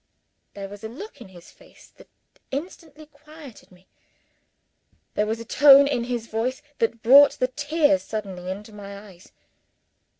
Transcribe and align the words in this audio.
There 0.55 0.67
was 0.67 0.83
a 0.83 0.89
look 0.89 1.21
in 1.21 1.27
his 1.27 1.51
face 1.51 1.93
that 1.97 2.07
instantly 2.49 3.05
quieted 3.05 3.71
me. 3.71 3.87
There 5.13 5.27
was 5.27 5.39
a 5.39 5.45
tone 5.45 5.85
in 5.85 6.05
his 6.05 6.25
voice 6.25 6.63
that 6.79 7.03
brought 7.03 7.33
the 7.33 7.49
tears 7.49 8.01
suddenly 8.01 8.49
into 8.49 8.73
my 8.73 8.97
eyes. 8.97 9.31